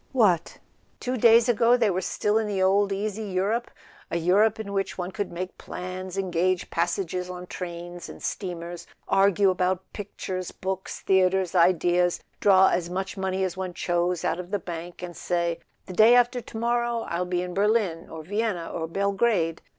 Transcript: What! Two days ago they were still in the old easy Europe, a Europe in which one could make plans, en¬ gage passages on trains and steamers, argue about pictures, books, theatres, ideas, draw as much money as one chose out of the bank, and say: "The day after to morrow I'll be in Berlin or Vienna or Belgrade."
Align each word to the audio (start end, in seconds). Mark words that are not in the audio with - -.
What! 0.13 0.57
Two 0.99 1.15
days 1.15 1.47
ago 1.47 1.77
they 1.77 1.91
were 1.91 2.01
still 2.01 2.39
in 2.39 2.47
the 2.47 2.59
old 2.59 2.91
easy 2.91 3.21
Europe, 3.21 3.69
a 4.09 4.17
Europe 4.17 4.59
in 4.59 4.73
which 4.73 4.97
one 4.97 5.11
could 5.11 5.31
make 5.31 5.59
plans, 5.59 6.17
en¬ 6.17 6.31
gage 6.31 6.71
passages 6.71 7.29
on 7.29 7.45
trains 7.45 8.09
and 8.09 8.23
steamers, 8.23 8.87
argue 9.07 9.51
about 9.51 9.93
pictures, 9.93 10.49
books, 10.49 11.01
theatres, 11.01 11.53
ideas, 11.53 12.19
draw 12.39 12.69
as 12.69 12.89
much 12.89 13.15
money 13.15 13.43
as 13.43 13.55
one 13.55 13.75
chose 13.75 14.25
out 14.25 14.39
of 14.39 14.49
the 14.49 14.57
bank, 14.57 15.03
and 15.03 15.15
say: 15.15 15.59
"The 15.85 15.93
day 15.93 16.15
after 16.15 16.41
to 16.41 16.57
morrow 16.57 17.01
I'll 17.07 17.23
be 17.25 17.43
in 17.43 17.53
Berlin 17.53 18.09
or 18.09 18.23
Vienna 18.23 18.71
or 18.73 18.87
Belgrade." 18.87 19.61